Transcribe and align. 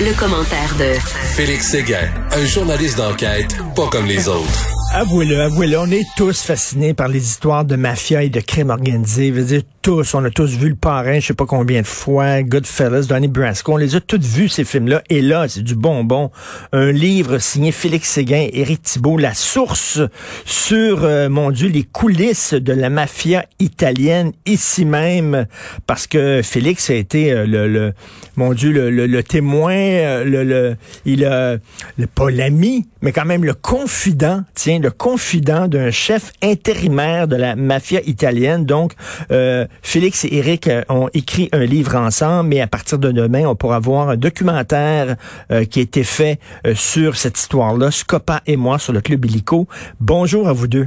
Le, 0.00 0.16
commentaire 0.16 0.74
de 0.78 0.94
Félix 1.34 1.68
Séguin, 1.70 2.08
un 2.30 2.44
journaliste 2.44 2.98
d'enquête 2.98 3.56
pas 3.74 3.88
comme 3.88 4.06
les 4.06 4.28
autres. 4.28 4.68
Avouez-le, 4.92 5.40
avouez-le, 5.42 5.78
on 5.78 5.90
est 5.90 6.06
tous 6.16 6.40
fascinés 6.40 6.94
par 6.94 7.08
les 7.08 7.22
histoires 7.22 7.64
de 7.64 7.74
mafia 7.74 8.22
et 8.22 8.28
de 8.28 8.40
crimes 8.40 8.70
organisés. 8.70 9.30
Dire, 9.30 9.62
tous, 9.88 10.12
on 10.12 10.22
a 10.22 10.28
tous 10.28 10.50
vu 10.50 10.68
Le 10.68 10.74
Parrain, 10.74 11.18
je 11.18 11.28
sais 11.28 11.32
pas 11.32 11.46
combien 11.46 11.80
de 11.80 11.86
fois, 11.86 12.42
Goodfellas, 12.42 13.06
Donnie 13.08 13.26
Brasco, 13.26 13.72
on 13.72 13.76
les 13.78 13.96
a 13.96 14.00
tous 14.02 14.20
vus, 14.20 14.50
ces 14.50 14.64
films-là. 14.64 15.02
Et 15.08 15.22
là, 15.22 15.48
c'est 15.48 15.62
du 15.62 15.74
bonbon. 15.74 16.30
Un 16.72 16.92
livre 16.92 17.38
signé 17.38 17.72
Félix 17.72 18.10
Séguin, 18.10 18.48
Éric 18.52 18.82
Thibault, 18.82 19.16
La 19.16 19.32
source 19.32 19.98
sur, 20.44 21.04
euh, 21.04 21.30
mon 21.30 21.50
Dieu, 21.50 21.70
les 21.70 21.84
coulisses 21.84 22.52
de 22.52 22.74
la 22.74 22.90
mafia 22.90 23.46
italienne, 23.60 24.32
ici 24.44 24.84
même, 24.84 25.46
parce 25.86 26.06
que 26.06 26.42
Félix 26.42 26.90
a 26.90 26.94
été 26.94 27.32
euh, 27.32 27.46
le, 27.46 27.66
le, 27.66 27.94
mon 28.36 28.52
Dieu, 28.52 28.72
le, 28.72 28.90
le, 28.90 29.22
témoin, 29.22 29.72
euh, 29.72 30.22
le, 30.22 30.44
le, 30.44 30.76
il 31.06 31.24
a, 31.24 31.56
le, 31.96 32.06
pas 32.06 32.30
l'ami, 32.30 32.86
mais 33.00 33.12
quand 33.12 33.24
même 33.24 33.42
le 33.42 33.54
confident, 33.54 34.42
tiens, 34.54 34.80
le 34.80 34.90
confident 34.90 35.66
d'un 35.66 35.90
chef 35.90 36.32
intérimaire 36.42 37.26
de 37.26 37.36
la 37.36 37.56
mafia 37.56 38.02
italienne. 38.02 38.66
Donc, 38.66 38.92
euh, 39.30 39.66
Félix 39.82 40.24
et 40.24 40.36
Eric 40.36 40.68
euh, 40.68 40.82
ont 40.88 41.08
écrit 41.14 41.48
un 41.52 41.64
livre 41.64 41.96
ensemble, 41.96 42.50
mais 42.50 42.60
à 42.60 42.66
partir 42.66 42.98
de 42.98 43.10
demain, 43.10 43.46
on 43.46 43.54
pourra 43.54 43.78
voir 43.78 44.08
un 44.08 44.16
documentaire 44.16 45.16
euh, 45.50 45.64
qui 45.64 45.80
a 45.80 45.82
été 45.82 46.04
fait 46.04 46.38
euh, 46.66 46.74
sur 46.74 47.16
cette 47.16 47.38
histoire-là, 47.38 47.90
Scopa 47.90 48.40
et 48.46 48.56
moi, 48.56 48.78
sur 48.78 48.92
le 48.92 49.00
Club 49.00 49.24
Illico. 49.24 49.66
Bonjour 50.00 50.48
à 50.48 50.52
vous 50.52 50.68
deux. 50.68 50.86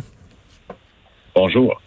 Bonjour. 1.36 1.80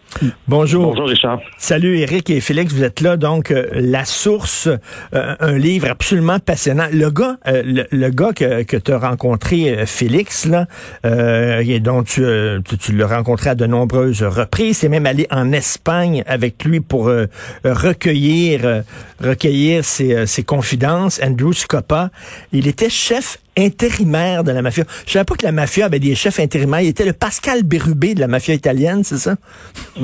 Bonjour. 0.47 0.91
Bonjour, 0.91 1.09
Richard. 1.09 1.41
Salut 1.57 1.97
Eric 1.97 2.29
et 2.29 2.39
Félix, 2.39 2.73
vous 2.73 2.83
êtes 2.83 3.01
là. 3.01 3.17
Donc, 3.17 3.51
euh, 3.51 3.67
La 3.73 4.05
Source, 4.05 4.67
euh, 5.13 5.35
un 5.39 5.57
livre 5.57 5.89
absolument 5.89 6.39
passionnant. 6.39 6.87
Le 6.91 7.09
gars, 7.09 7.37
euh, 7.47 7.61
le, 7.65 7.85
le, 7.91 8.09
gars 8.09 8.31
que, 8.33 8.63
que 8.63 8.77
tu 8.77 8.93
as 8.93 8.97
rencontré, 8.97 9.85
Félix, 9.85 10.45
là, 10.45 10.67
et 11.03 11.79
dont 11.79 12.03
tu, 12.03 12.23
tu, 12.65 12.77
tu 12.77 12.95
l'as 12.95 13.07
rencontré 13.07 13.49
à 13.49 13.55
de 13.55 13.65
nombreuses 13.65 14.23
reprises, 14.23 14.77
c'est 14.77 14.89
même 14.89 15.05
allé 15.05 15.27
en 15.31 15.51
Espagne 15.51 16.23
avec 16.27 16.63
lui 16.63 16.79
pour 16.79 17.11
recueillir, 17.63 18.83
recueillir 19.21 19.83
ses, 19.83 20.25
ses 20.25 20.43
confidences. 20.43 21.19
Andrew 21.23 21.53
Scopa, 21.53 22.09
il 22.51 22.67
était 22.67 22.89
chef 22.89 23.39
intérimaire 23.57 24.43
de 24.43 24.51
la 24.51 24.61
mafia. 24.61 24.83
Je 25.05 25.13
savais 25.13 25.25
pas 25.25 25.35
que 25.35 25.45
la 25.45 25.51
mafia 25.51 25.85
avait 25.85 25.99
des 25.99 26.15
chefs 26.15 26.39
intérimaires. 26.39 26.81
Il 26.81 26.87
était 26.87 27.05
le 27.05 27.13
Pascal 27.13 27.63
Bérubé 27.63 28.13
de 28.13 28.19
la 28.19 28.27
mafia 28.27 28.53
italienne, 28.53 29.03
c'est 29.03 29.17
ça? 29.17 29.35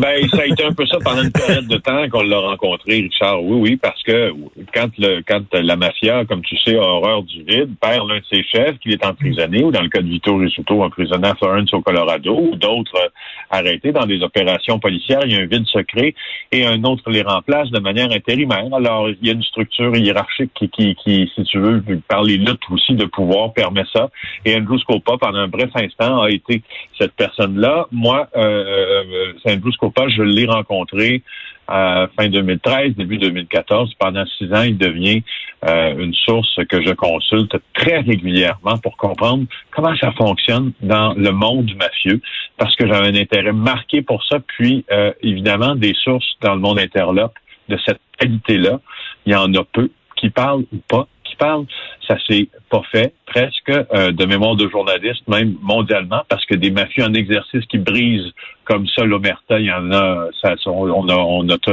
Ben, 0.01 0.27
ça 0.29 0.41
a 0.41 0.45
été 0.47 0.65
un 0.65 0.73
peu 0.73 0.83
ça 0.87 0.97
pendant 1.03 1.21
une 1.21 1.31
période 1.31 1.67
de 1.67 1.77
temps 1.77 2.09
qu'on 2.09 2.23
l'a 2.23 2.39
rencontré, 2.39 3.01
Richard. 3.01 3.43
Oui, 3.43 3.59
oui, 3.61 3.77
parce 3.77 4.01
que 4.01 4.33
quand 4.73 4.89
le 4.97 5.21
quand 5.21 5.43
la 5.53 5.75
mafia, 5.75 6.25
comme 6.25 6.41
tu 6.41 6.57
sais, 6.57 6.75
a 6.75 6.81
horreur 6.81 7.21
du 7.21 7.43
vide, 7.43 7.69
perd 7.79 8.09
l'un 8.09 8.17
de 8.17 8.25
ses 8.27 8.41
chefs, 8.41 8.79
qu'il 8.79 8.93
est 8.93 9.05
emprisonné, 9.05 9.63
ou 9.63 9.69
dans 9.69 9.83
le 9.83 9.89
cas 9.89 10.01
de 10.01 10.07
Vito 10.07 10.35
Risuto, 10.35 10.81
emprisonné 10.81 11.27
à 11.27 11.35
Florence 11.35 11.71
au 11.75 11.81
Colorado, 11.81 12.35
ou 12.35 12.55
d'autres 12.55 13.11
arrêtés 13.51 13.91
dans 13.91 14.05
des 14.05 14.21
opérations 14.21 14.79
policières, 14.79 15.21
il 15.25 15.33
y 15.33 15.35
a 15.35 15.39
un 15.39 15.45
vide 15.45 15.65
secret, 15.67 16.15
et 16.51 16.65
un 16.65 16.83
autre 16.83 17.09
les 17.09 17.21
remplace 17.21 17.69
de 17.69 17.79
manière 17.79 18.11
intérimaire. 18.11 18.67
Alors, 18.73 19.09
il 19.09 19.27
y 19.27 19.29
a 19.29 19.33
une 19.33 19.43
structure 19.43 19.95
hiérarchique 19.95 20.51
qui, 20.55 20.69
qui, 20.69 20.95
qui 20.95 21.31
si 21.35 21.43
tu 21.43 21.59
veux, 21.59 21.83
par 22.07 22.23
les 22.23 22.37
luttes 22.37 22.69
aussi 22.71 22.93
de 22.93 23.05
pouvoir, 23.05 23.53
permet 23.53 23.83
ça. 23.93 24.09
Et 24.45 24.55
Andrew 24.55 24.77
Scopa, 24.79 25.17
pendant 25.19 25.39
un 25.39 25.47
bref 25.47 25.69
instant, 25.75 26.21
a 26.21 26.29
été 26.29 26.63
cette 26.97 27.13
personne-là. 27.13 27.87
Moi, 27.91 28.27
euh, 28.35 28.41
euh, 28.41 29.33
c'est 29.43 29.53
Andrew 29.53 29.71
Scopa, 29.71 30.07
je 30.09 30.23
l'ai 30.23 30.45
rencontré 30.45 31.23
à 31.71 32.07
fin 32.17 32.27
2013, 32.27 32.95
début 32.95 33.17
2014. 33.17 33.93
Pendant 33.99 34.25
six 34.37 34.51
ans, 34.53 34.63
il 34.63 34.77
devient 34.77 35.23
euh, 35.67 35.95
une 35.97 36.13
source 36.13 36.59
que 36.69 36.81
je 36.81 36.91
consulte 36.91 37.55
très 37.73 37.99
régulièrement 37.99 38.77
pour 38.77 38.97
comprendre 38.97 39.45
comment 39.71 39.95
ça 39.95 40.11
fonctionne 40.11 40.73
dans 40.81 41.13
le 41.13 41.31
monde 41.31 41.71
mafieux, 41.77 42.21
parce 42.57 42.75
que 42.75 42.87
j'avais 42.87 43.07
un 43.07 43.15
intérêt 43.15 43.53
marqué 43.53 44.01
pour 44.01 44.23
ça. 44.25 44.39
Puis, 44.39 44.85
euh, 44.91 45.13
évidemment, 45.21 45.75
des 45.75 45.93
sources 45.93 46.35
dans 46.41 46.55
le 46.55 46.59
monde 46.59 46.79
interlope 46.79 47.35
de 47.69 47.77
cette 47.85 48.01
qualité-là, 48.17 48.79
il 49.25 49.33
y 49.33 49.35
en 49.35 49.53
a 49.53 49.63
peu 49.63 49.89
qui 50.17 50.29
parlent 50.29 50.65
ou 50.73 50.77
pas 50.87 51.07
qui 51.41 51.45
parlent. 51.45 51.65
Ça 52.07 52.17
s'est 52.27 52.47
pas 52.69 52.81
fait 52.91 53.13
presque 53.25 53.69
euh, 53.69 54.11
de 54.11 54.25
mémoire 54.25 54.55
de 54.55 54.69
journaliste, 54.69 55.27
même 55.27 55.55
mondialement, 55.61 56.23
parce 56.29 56.45
que 56.45 56.55
des 56.55 56.71
mafieux 56.71 57.03
en 57.03 57.13
exercice 57.13 57.65
qui 57.65 57.77
brisent 57.77 58.31
comme 58.65 58.87
ça 58.87 59.03
l'omerta, 59.03 59.59
il 59.59 59.65
y 59.65 59.71
en 59.71 59.91
a, 59.91 60.27
ça, 60.41 60.55
on 60.65 61.09
a, 61.09 61.15
on 61.15 61.49
a, 61.49 61.57
tu 61.57 61.71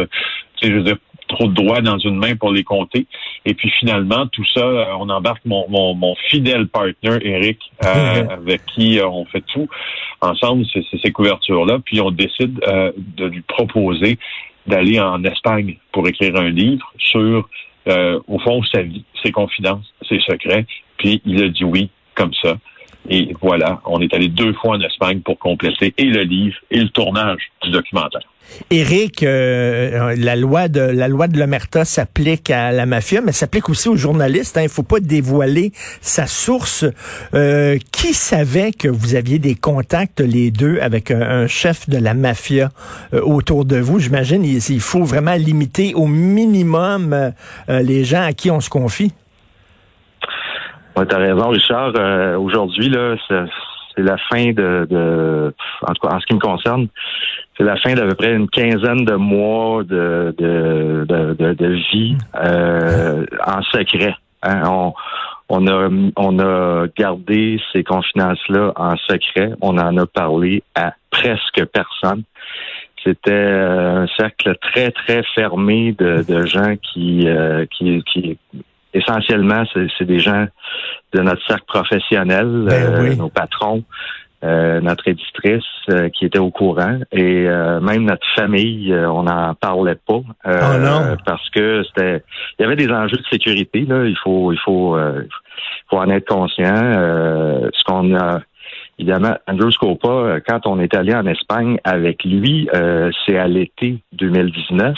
sais, 0.60 0.70
je 0.70 0.74
veux 0.74 0.82
dire, 0.82 0.96
trop 1.28 1.46
de 1.46 1.52
droits 1.52 1.82
dans 1.82 1.98
une 1.98 2.16
main 2.16 2.34
pour 2.36 2.52
les 2.52 2.64
compter. 2.64 3.06
Et 3.44 3.54
puis 3.54 3.70
finalement, 3.78 4.26
tout 4.28 4.44
ça, 4.54 4.60
euh, 4.60 4.84
on 4.98 5.08
embarque 5.10 5.44
mon, 5.44 5.68
mon, 5.68 5.94
mon 5.94 6.14
fidèle 6.30 6.68
partner, 6.68 7.18
Eric, 7.22 7.58
euh, 7.84 8.26
avec 8.30 8.64
qui 8.66 8.98
on 9.04 9.24
fait 9.26 9.44
tout 9.52 9.68
ensemble, 10.20 10.64
ces 11.02 11.12
couvertures-là. 11.12 11.78
Puis 11.84 12.00
on 12.00 12.10
décide 12.10 12.58
euh, 12.66 12.92
de 12.96 13.26
lui 13.26 13.42
proposer 13.42 14.18
d'aller 14.66 15.00
en 15.00 15.22
Espagne 15.24 15.76
pour 15.92 16.08
écrire 16.08 16.36
un 16.36 16.50
livre 16.50 16.92
sur 16.98 17.48
euh, 17.88 18.20
au 18.28 18.38
fond, 18.38 18.62
sa 18.64 18.82
vie, 18.82 19.04
ses 19.22 19.32
confidences, 19.32 19.92
ses 20.08 20.20
secrets. 20.20 20.66
Puis 20.98 21.22
il 21.24 21.42
a 21.42 21.48
dit 21.48 21.64
oui, 21.64 21.90
comme 22.14 22.32
ça. 22.42 22.56
Et 23.08 23.34
voilà, 23.40 23.80
on 23.86 24.00
est 24.00 24.12
allé 24.12 24.28
deux 24.28 24.52
fois 24.54 24.76
en 24.76 24.80
Espagne 24.80 25.20
pour 25.20 25.38
compléter 25.38 25.94
et 25.96 26.04
le 26.04 26.22
livre 26.22 26.56
et 26.70 26.80
le 26.80 26.88
tournage 26.90 27.50
du 27.62 27.70
documentaire. 27.70 28.28
Éric, 28.70 29.22
euh, 29.22 30.14
la 30.16 30.36
loi 30.36 30.68
de 30.68 30.80
la 30.80 31.08
loi 31.08 31.28
de 31.28 31.38
l'omerta 31.38 31.84
s'applique 31.84 32.50
à 32.50 32.72
la 32.72 32.86
mafia, 32.86 33.20
mais 33.20 33.32
s'applique 33.32 33.68
aussi 33.68 33.88
aux 33.88 33.96
journalistes. 33.96 34.56
Hein. 34.56 34.62
Il 34.62 34.68
faut 34.68 34.82
pas 34.82 35.00
dévoiler 35.00 35.72
sa 36.00 36.26
source. 36.26 36.84
Euh, 37.34 37.78
qui 37.92 38.14
savait 38.14 38.72
que 38.72 38.88
vous 38.88 39.14
aviez 39.14 39.38
des 39.38 39.54
contacts 39.54 40.20
les 40.20 40.50
deux 40.50 40.78
avec 40.80 41.10
un, 41.10 41.46
chef 41.46 41.88
de 41.88 41.98
la 41.98 42.14
mafia 42.14 42.70
euh, 43.12 43.20
autour 43.22 43.64
de 43.64 43.76
vous? 43.76 43.98
J'imagine 43.98 44.44
il, 44.44 44.80
faut 44.80 45.04
vraiment 45.04 45.34
limiter 45.34 45.94
au 45.94 46.06
minimum 46.06 47.12
euh, 47.12 47.30
les 47.68 48.04
gens 48.04 48.22
à 48.22 48.32
qui 48.32 48.50
on 48.50 48.60
se 48.60 48.70
confie. 48.70 49.12
Ouais, 50.96 51.06
T'as 51.06 51.18
raison, 51.18 51.48
Richard. 51.48 51.92
Euh, 51.96 52.36
Aujourd'hui, 52.38 52.88
là, 52.88 53.16
c'est 53.98 54.04
la 54.04 54.16
fin 54.30 54.52
de, 54.52 55.52
en 55.82 55.92
tout 55.92 56.06
cas, 56.06 56.14
en 56.14 56.20
ce 56.20 56.26
qui 56.26 56.34
me 56.34 56.38
concerne, 56.38 56.86
c'est 57.56 57.64
la 57.64 57.76
fin 57.76 57.94
d'à 57.94 58.06
peu 58.06 58.14
près 58.14 58.32
une 58.32 58.48
quinzaine 58.48 59.04
de 59.04 59.14
mois 59.14 59.82
de, 59.82 60.34
de, 60.38 61.04
de, 61.08 61.66
vie 61.92 62.16
euh, 62.36 63.26
en 63.44 63.62
secret. 63.62 64.14
Hein. 64.42 64.62
On, 64.68 64.94
on 65.48 65.66
a, 65.66 65.88
on 66.16 66.38
a 66.38 66.86
gardé 66.96 67.60
ces 67.72 67.82
confidences-là 67.82 68.72
en 68.76 68.96
secret. 68.96 69.50
On 69.60 69.76
en 69.78 69.96
a 69.96 70.06
parlé 70.06 70.62
à 70.76 70.92
presque 71.10 71.64
personne. 71.72 72.22
C'était 73.02 73.32
un 73.32 74.06
cercle 74.16 74.56
très, 74.60 74.90
très 74.92 75.22
fermé 75.34 75.92
de, 75.92 76.24
de 76.28 76.46
gens 76.46 76.76
qui, 76.76 77.26
euh, 77.26 77.64
qui 77.76 78.04
essentiellement, 78.98 79.64
c'est 79.72 80.04
des 80.04 80.18
gens 80.18 80.46
de 81.12 81.20
notre 81.20 81.44
cercle 81.46 81.64
professionnel, 81.66 82.64
ben 82.66 82.94
euh, 82.94 83.02
oui. 83.02 83.16
nos 83.16 83.28
patrons, 83.28 83.84
euh, 84.44 84.80
notre 84.80 85.08
éditrice 85.08 85.64
euh, 85.90 86.10
qui 86.10 86.24
était 86.24 86.38
au 86.38 86.52
courant 86.52 87.00
et 87.10 87.48
euh, 87.48 87.80
même 87.80 88.04
notre 88.04 88.26
famille, 88.36 88.92
euh, 88.92 89.10
on 89.10 89.24
n'en 89.24 89.54
parlait 89.54 89.96
pas 89.96 90.20
Oh 90.46 90.78
non. 90.78 91.16
parce 91.26 91.50
que 91.50 91.82
c'était, 91.82 92.22
il 92.56 92.62
y 92.62 92.64
avait 92.64 92.76
des 92.76 92.88
enjeux 92.88 93.16
de 93.16 93.24
sécurité 93.32 93.80
là. 93.80 94.04
Il 94.04 94.16
faut, 94.16 94.52
il 94.52 94.58
faut, 94.60 94.96
faut 95.90 95.96
en 95.96 96.08
être 96.10 96.28
conscient. 96.28 96.72
ce 96.72 97.84
qu'on 97.84 98.14
a 98.16 98.40
Évidemment, 99.00 99.36
Andrew 99.46 99.70
Scopa, 99.70 100.40
quand 100.46 100.66
on 100.66 100.80
est 100.80 100.92
allé 100.92 101.14
en 101.14 101.24
Espagne 101.26 101.78
avec 101.84 102.24
lui, 102.24 102.68
c'est 103.24 103.38
à 103.38 103.46
l'été 103.46 104.02
2019. 104.12 104.96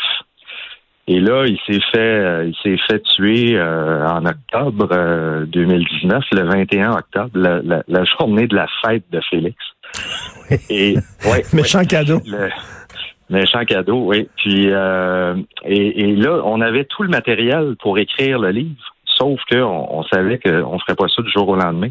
Et 1.11 1.19
là, 1.19 1.45
il 1.45 1.59
s'est 1.67 1.81
fait, 1.93 2.47
il 2.47 2.55
s'est 2.63 2.79
fait 2.89 3.03
tuer 3.03 3.57
euh, 3.57 4.07
en 4.07 4.25
octobre 4.25 4.89
euh, 4.93 5.45
2019, 5.47 6.23
le 6.31 6.43
21 6.45 6.93
octobre, 6.93 7.31
la, 7.35 7.61
la, 7.63 7.83
la, 7.89 8.05
journée 8.05 8.47
de 8.47 8.55
la 8.55 8.69
fête 8.81 9.03
de 9.11 9.21
Félix. 9.29 9.57
Et 10.71 10.95
ouais, 10.95 11.03
ouais, 11.33 11.43
méchant 11.53 11.85
cadeau. 11.85 12.21
Le, 12.25 12.49
Méchant 13.29 13.65
cadeau, 13.65 14.05
oui. 14.07 14.29
Puis 14.37 14.67
euh, 14.69 15.35
et, 15.65 16.01
et 16.01 16.15
là, 16.15 16.43
on 16.45 16.61
avait 16.61 16.85
tout 16.85 17.03
le 17.03 17.09
matériel 17.09 17.75
pour 17.81 17.99
écrire 17.99 18.39
le 18.39 18.51
livre, 18.51 18.95
sauf 19.05 19.41
qu'on 19.51 19.89
on 19.91 20.05
savait 20.05 20.39
qu'on 20.39 20.79
ferait 20.79 20.95
pas 20.95 21.09
ça 21.09 21.23
du 21.23 21.31
jour 21.33 21.49
au 21.49 21.57
lendemain. 21.57 21.91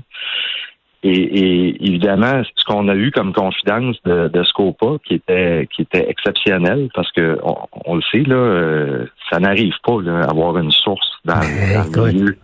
Et, 1.01 1.12
et 1.12 1.88
évidemment, 1.88 2.42
ce 2.56 2.66
qu'on 2.66 2.90
a 2.90 2.96
eu 2.96 3.12
comme 3.12 3.31
confidence 3.31 3.96
de, 4.04 4.28
de 4.28 4.44
Scopa, 4.44 4.98
qui 5.06 5.16
était 5.16 5.68
qui 5.74 5.84
était 5.84 6.10
exceptionnel, 6.10 6.90
parce 6.94 7.10
que 7.13 7.40
on, 7.42 7.56
on 7.86 7.96
le 7.96 8.01
sait 8.12 8.24
là, 8.24 8.36
euh, 8.36 9.06
ça 9.31 9.40
n'arrive 9.40 9.75
pas 9.84 10.01
là, 10.01 10.24
avoir 10.24 10.57
une 10.57 10.72
source 10.72 11.10
dans, 11.24 11.40
dans 11.96 12.06
le 12.06 12.12
milieu 12.12 12.38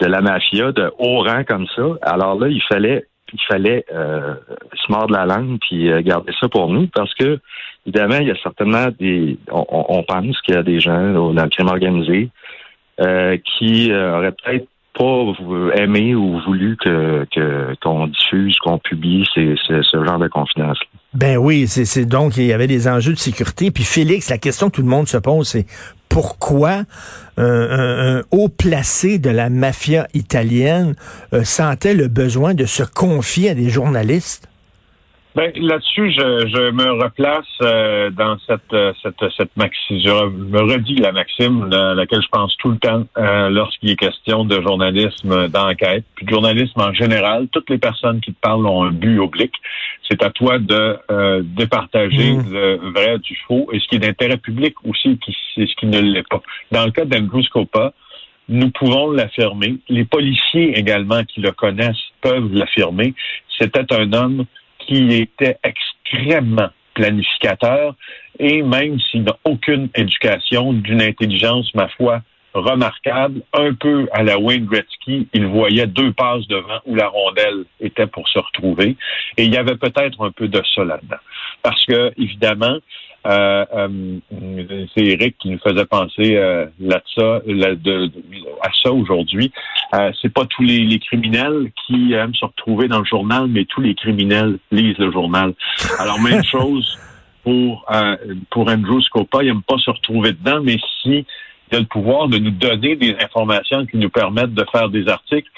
de 0.00 0.06
la 0.06 0.22
mafia 0.22 0.72
de 0.72 0.90
haut 0.98 1.22
rang 1.22 1.44
comme 1.44 1.66
ça. 1.76 1.82
Alors 2.02 2.38
là, 2.38 2.48
il 2.48 2.62
fallait 2.62 3.04
il 3.32 3.40
fallait 3.48 3.84
euh, 3.92 4.34
se 4.74 4.90
mordre 4.90 5.12
la 5.12 5.26
langue 5.26 5.58
puis 5.60 5.90
euh, 5.90 6.02
garder 6.02 6.32
ça 6.40 6.48
pour 6.48 6.68
nous 6.68 6.88
parce 6.88 7.14
que 7.14 7.38
évidemment 7.86 8.18
il 8.20 8.28
y 8.28 8.30
a 8.30 8.36
certainement 8.42 8.88
des 8.98 9.38
on, 9.52 9.64
on 9.70 10.02
pense 10.02 10.40
qu'il 10.40 10.54
y 10.54 10.58
a 10.58 10.62
des 10.62 10.80
gens 10.80 10.98
là, 10.98 11.32
dans 11.32 11.44
le 11.44 11.48
crime 11.48 11.68
organisé 11.68 12.30
euh, 13.00 13.36
qui 13.44 13.92
euh, 13.92 14.18
auraient 14.18 14.32
peut-être 14.32 14.66
pas 15.00 15.80
aimé 15.82 16.14
ou 16.14 16.38
voulu 16.40 16.76
qu'on 17.82 18.06
diffuse, 18.06 18.58
qu'on 18.58 18.78
publie 18.78 19.26
ce, 19.34 20.04
genre 20.06 20.18
de 20.18 20.28
confidences. 20.28 20.78
Ben 21.14 21.38
oui, 21.38 21.66
c'est 21.66 22.04
donc 22.04 22.36
il 22.36 22.44
y 22.44 22.52
avait 22.52 22.66
des 22.66 22.86
enjeux 22.86 23.14
de 23.14 23.18
sécurité. 23.18 23.70
Puis 23.70 23.84
Félix, 23.84 24.28
la 24.28 24.36
question 24.36 24.68
que 24.68 24.76
tout 24.76 24.82
le 24.82 24.88
monde 24.88 25.08
se 25.08 25.16
pose, 25.16 25.48
c'est 25.48 25.66
pourquoi 26.10 26.82
un 27.38 28.20
haut 28.30 28.48
placé 28.50 29.18
de 29.18 29.30
la 29.30 29.48
mafia 29.48 30.06
italienne 30.12 30.94
euh, 31.32 31.44
sentait 31.44 31.94
le 31.94 32.08
besoin 32.08 32.52
de 32.52 32.66
se 32.66 32.82
confier 32.82 33.50
à 33.50 33.54
des 33.54 33.70
journalistes? 33.70 34.49
Ben, 35.36 35.52
là-dessus, 35.54 36.10
je, 36.10 36.48
je 36.48 36.70
me 36.72 36.90
replace 37.04 37.46
euh, 37.62 38.10
dans 38.10 38.36
cette 38.48 38.72
euh, 38.72 38.92
cette 39.00 39.22
cette 39.36 39.56
maxime. 39.56 40.00
Je 40.04 40.28
me 40.28 40.60
redis 40.60 40.96
la 40.96 41.12
maxime 41.12 41.72
à 41.72 41.94
laquelle 41.94 42.20
je 42.20 42.28
pense 42.32 42.56
tout 42.56 42.70
le 42.70 42.78
temps 42.78 43.04
euh, 43.16 43.48
lorsqu'il 43.48 43.90
est 43.90 43.96
question 43.96 44.44
de 44.44 44.60
journalisme 44.60 45.48
d'enquête, 45.48 46.04
puis 46.16 46.26
de 46.26 46.30
journalisme 46.30 46.80
en 46.80 46.92
général. 46.92 47.46
Toutes 47.52 47.70
les 47.70 47.78
personnes 47.78 48.20
qui 48.20 48.32
te 48.32 48.40
parlent 48.40 48.66
ont 48.66 48.82
un 48.82 48.90
but 48.90 49.20
oblique. 49.20 49.54
C'est 50.08 50.22
à 50.24 50.30
toi 50.30 50.58
de 50.58 50.98
euh, 51.10 51.42
départager 51.44 52.30
Mm. 52.30 52.52
le 52.52 52.76
vrai 52.92 53.18
du 53.18 53.36
faux 53.46 53.68
et 53.72 53.80
ce 53.80 53.88
qui 53.88 53.96
est 53.96 54.00
d'intérêt 54.00 54.36
public 54.36 54.74
aussi, 54.84 55.18
qui 55.18 55.36
c'est 55.54 55.66
ce 55.66 55.74
qui 55.76 55.86
ne 55.86 56.00
l'est 56.00 56.28
pas. 56.28 56.42
Dans 56.70 56.84
le 56.84 56.90
cas 56.90 57.04
d'Andrew 57.04 57.42
Scopa, 57.42 57.92
nous 58.48 58.70
pouvons 58.70 59.10
l'affirmer. 59.12 59.78
Les 59.88 60.04
policiers 60.04 60.78
également 60.78 61.24
qui 61.24 61.40
le 61.40 61.52
connaissent 61.52 61.96
peuvent 62.20 62.52
l'affirmer. 62.52 63.14
C'était 63.58 63.92
un 63.92 64.12
homme 64.12 64.44
qui 64.86 65.14
était 65.14 65.58
extrêmement 65.62 66.70
planificateur 66.94 67.94
et 68.38 68.62
même 68.62 68.98
s'il 69.00 69.24
n'a 69.24 69.36
aucune 69.44 69.88
éducation, 69.94 70.72
d'une 70.72 71.02
intelligence, 71.02 71.72
ma 71.74 71.88
foi, 71.88 72.22
remarquable, 72.54 73.42
un 73.52 73.74
peu 73.74 74.08
à 74.12 74.22
la 74.22 74.38
Wayne 74.38 74.66
Gretzky, 74.66 75.28
il 75.32 75.46
voyait 75.46 75.86
deux 75.86 76.12
passes 76.12 76.46
devant 76.48 76.80
où 76.86 76.94
la 76.94 77.08
rondelle 77.08 77.64
était 77.80 78.06
pour 78.06 78.28
se 78.28 78.38
retrouver. 78.38 78.96
Et 79.36 79.44
il 79.44 79.52
y 79.54 79.56
avait 79.56 79.76
peut-être 79.76 80.24
un 80.24 80.30
peu 80.30 80.48
de 80.48 80.62
ça 80.74 80.84
là-dedans. 80.84 81.16
Parce 81.62 81.84
que, 81.86 82.12
évidemment, 82.16 82.78
euh, 83.26 83.64
euh, 83.74 83.88
c'est 84.94 85.04
Eric 85.04 85.36
qui 85.38 85.50
nous 85.50 85.58
faisait 85.58 85.84
penser 85.84 86.36
euh, 86.36 86.66
là 86.80 87.02
ça, 87.14 87.40
là, 87.46 87.74
de- 87.74 88.06
de- 88.06 88.12
à 88.62 88.70
ça 88.82 88.90
aujourd'hui. 88.92 89.52
Euh, 89.94 90.10
c'est 90.22 90.32
pas 90.32 90.46
tous 90.46 90.62
les, 90.62 90.78
les 90.80 90.98
criminels 90.98 91.70
qui 91.86 92.14
aiment 92.14 92.34
se 92.34 92.46
retrouver 92.46 92.88
dans 92.88 93.00
le 93.00 93.04
journal, 93.04 93.46
mais 93.46 93.66
tous 93.66 93.82
les 93.82 93.94
criminels 93.94 94.58
lisent 94.70 94.96
le 94.98 95.12
journal. 95.12 95.52
Alors 95.98 96.18
même 96.18 96.42
chose 96.50 96.98
pour 97.44 97.84
euh, 97.94 98.16
pour 98.50 98.68
Andrew 98.70 99.00
Scopa, 99.02 99.42
il 99.42 99.48
n'aime 99.48 99.62
pas 99.62 99.76
se 99.78 99.90
retrouver 99.90 100.32
dedans, 100.32 100.60
mais 100.62 100.78
si 101.02 101.26
il 101.70 101.76
a 101.76 101.80
le 101.80 101.86
pouvoir 101.86 102.28
de 102.28 102.38
nous 102.38 102.50
donner 102.50 102.96
des 102.96 103.16
informations 103.20 103.86
qui 103.86 103.96
nous 103.96 104.10
permettent 104.10 104.54
de 104.54 104.64
faire 104.72 104.88
des 104.88 105.08
articles, 105.08 105.50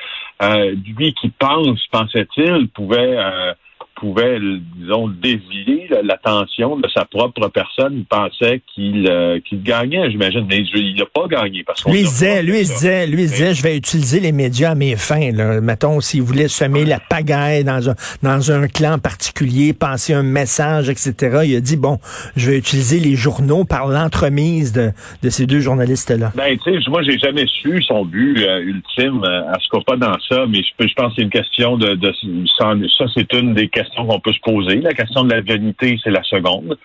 euh, 0.42 0.74
lui 0.96 1.14
qui 1.14 1.30
pense, 1.30 1.86
pensait-il, 1.90 2.68
pouvait 2.68 3.16
euh, 3.16 3.52
pouvait, 4.02 4.40
disons, 4.76 5.06
dévier 5.06 5.88
l'attention 6.02 6.76
de 6.76 6.88
sa 6.92 7.04
propre 7.04 7.48
personne. 7.48 7.94
Il 7.98 8.04
pensait 8.04 8.60
qu'il 8.74 9.08
euh, 9.08 9.38
qu'il 9.40 9.62
gagnait, 9.62 10.10
j'imagine, 10.10 10.44
mais 10.48 10.58
il 10.58 10.96
n'a 10.96 11.06
pas 11.06 11.28
gagné. 11.28 11.62
Parce 11.64 11.82
qu'on 11.82 11.92
Lui, 11.92 12.02
disait, 12.02 12.42
lui, 12.42 12.58
disait, 12.58 13.06
lui, 13.06 13.22
il 13.22 13.28
disait, 13.28 13.54
je 13.54 13.62
vais 13.62 13.76
utiliser 13.76 14.18
les 14.18 14.32
médias 14.32 14.72
à 14.72 14.74
mes 14.74 14.96
fins. 14.96 15.30
Là. 15.32 15.60
Mettons, 15.60 16.00
s'il 16.00 16.22
voulait 16.22 16.48
semer 16.48 16.84
la 16.84 16.98
pagaille 16.98 17.62
dans 17.62 17.90
un, 17.90 17.94
dans 18.22 18.50
un 18.50 18.66
clan 18.66 18.98
particulier, 18.98 19.72
passer 19.72 20.14
un 20.14 20.24
message, 20.24 20.88
etc., 20.88 21.42
il 21.44 21.56
a 21.56 21.60
dit, 21.60 21.76
bon, 21.76 21.98
je 22.34 22.50
vais 22.50 22.58
utiliser 22.58 22.98
les 22.98 23.14
journaux 23.14 23.64
par 23.64 23.86
l'entremise 23.86 24.72
de, 24.72 24.90
de 25.22 25.30
ces 25.30 25.46
deux 25.46 25.60
journalistes-là. 25.60 26.32
Ben, 26.34 26.58
tu 26.58 26.72
sais, 26.72 26.90
moi, 26.90 27.02
j'ai 27.02 27.18
jamais 27.18 27.46
su 27.46 27.80
son 27.82 28.04
but 28.04 28.42
euh, 28.42 28.60
ultime 28.62 29.22
euh, 29.24 29.52
à 29.52 29.58
ce 29.60 29.68
pas 29.84 29.96
dans 29.96 30.18
ça, 30.28 30.44
mais 30.48 30.60
je, 30.62 30.94
pense 30.94 31.08
que 31.08 31.14
c'est 31.16 31.22
une 31.22 31.30
question 31.30 31.76
de, 31.76 31.94
de 31.94 32.12
ça, 32.58 32.74
ça, 32.98 33.04
c'est 33.14 33.32
une 33.32 33.54
des 33.54 33.68
questions 33.68 33.91
qu'on 33.96 34.20
peut 34.20 34.32
se 34.32 34.40
poser. 34.40 34.76
La 34.76 34.94
question 34.94 35.24
de 35.24 35.32
la 35.32 35.40
vanité, 35.40 35.98
c'est 36.02 36.10
la 36.10 36.22
seconde. 36.22 36.76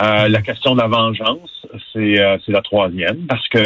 Euh, 0.00 0.28
la 0.28 0.42
question 0.42 0.74
de 0.76 0.80
la 0.80 0.86
vengeance, 0.86 1.66
c'est 1.92 2.20
euh, 2.20 2.36
la 2.46 2.62
troisième, 2.62 3.26
parce 3.26 3.48
que 3.48 3.64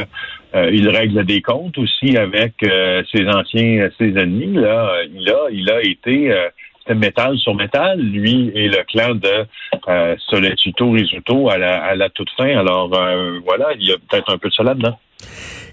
euh, 0.54 0.70
il 0.72 0.88
règle 0.88 1.24
des 1.24 1.42
comptes 1.42 1.76
aussi 1.76 2.16
avec 2.16 2.54
euh, 2.62 3.02
ses 3.12 3.28
anciens, 3.28 3.90
ses 3.98 4.10
ennemis. 4.16 4.54
Là, 4.54 5.02
il 5.14 5.28
a, 5.28 5.50
il 5.50 5.70
a 5.70 5.82
été 5.82 6.32
euh, 6.32 6.48
c'était 6.82 6.94
métal 6.94 7.38
sur 7.38 7.54
métal, 7.54 8.00
lui 8.00 8.50
et 8.54 8.68
le 8.68 8.82
clan 8.84 9.14
de 9.14 9.46
euh, 9.88 10.16
Soletuto 10.28 10.90
Risuto 10.90 11.48
à 11.48 11.58
la, 11.58 11.82
à 11.82 11.94
la 11.94 12.08
toute 12.10 12.30
fin. 12.30 12.58
Alors 12.58 12.92
euh, 12.94 13.38
voilà, 13.44 13.68
il 13.78 13.86
y 13.86 13.92
a 13.92 13.96
peut-être 13.96 14.32
un 14.32 14.38
peu 14.38 14.48
de 14.48 14.54
ça 14.54 14.62
là-dedans. 14.62 14.98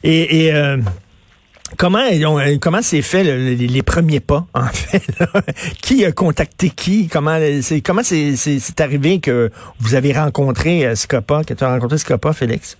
Et, 0.04 0.46
et 0.46 0.54
euh, 0.54 0.78
comment 1.80 2.00
ont- 2.28 2.40
euh, 2.40 2.58
comment 2.62 2.82
s'est 2.82 3.02
fait 3.02 3.24
le- 3.24 3.56
les, 3.56 3.82
premiers 3.82 4.20
pas 4.20 4.46
en 4.54 4.68
fait 4.68 5.02
là? 5.20 5.28
Qui 5.82 6.06
a 6.06 6.12
contacté 6.12 6.70
qui? 6.70 7.08
Comment 7.08 7.40
c'est 7.62 7.82
comment 7.82 8.04
c'est 8.04 8.82
arrivé 8.82 9.20
que 9.20 9.50
vous 9.80 9.96
avez 9.96 10.12
rencontré 10.14 10.86
euh, 10.86 10.96
Scopa, 10.96 11.44
que 11.44 11.54
tu 11.54 11.64
as 11.64 11.72
rencontré 11.74 11.98
Scopa, 11.98 12.34
Félix? 12.34 12.78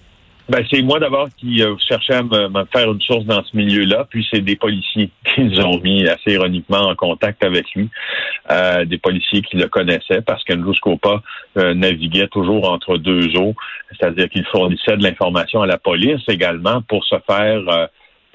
Ben, 0.50 0.66
c'est 0.72 0.82
moi 0.82 1.00
d'abord 1.00 1.30
qui 1.38 1.62
euh, 1.62 1.76
cherchais 1.88 2.16
à 2.16 2.24
me, 2.24 2.66
faire 2.74 2.92
une 2.92 3.00
source 3.02 3.24
dans 3.26 3.44
ce 3.44 3.56
milieu-là, 3.56 4.08
puis 4.10 4.28
c'est 4.34 4.42
des 4.42 4.56
policiers 4.56 5.12
qui 5.36 5.42
nous 5.42 5.60
ont 5.62 5.80
mis 5.80 6.08
assez 6.08 6.32
ironiquement 6.34 6.90
en 6.90 6.96
contact 6.96 7.44
avec 7.44 7.66
lui, 7.76 7.88
euh, 8.50 8.84
des 8.84 8.98
policiers 8.98 9.44
qui 9.44 9.58
le 9.58 9.68
connaissaient 9.68 10.22
parce 10.26 10.44
qu'Andrew 10.44 10.74
Scopa 10.74 11.22
euh, 11.58 11.76
naviguait 11.76 12.28
toujours 12.30 12.70
entre 12.72 12.98
deux 12.98 13.36
eaux, 13.38 13.54
c'est-à-dire 13.92 14.28
qu'il 14.30 14.44
fournissait 14.46 14.98
de 14.98 15.04
l'information 15.04 15.62
à 15.62 15.68
la 15.68 15.78
police 15.78 16.22
également 16.28 16.82
pour 16.82 17.06
se 17.06 17.16
faire 17.28 17.62
euh, 17.70 17.86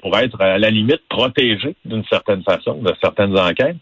pour 0.05 0.15
être 0.19 0.39
à 0.39 0.59
la 0.59 0.69
limite 0.69 1.01
protégé 1.09 1.75
d'une 1.83 2.03
certaine 2.05 2.43
façon 2.43 2.75
de 2.75 2.93
certaines 3.01 3.35
enquêtes. 3.39 3.77